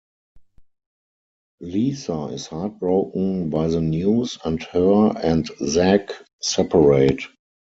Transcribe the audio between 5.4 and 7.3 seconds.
Zak separate.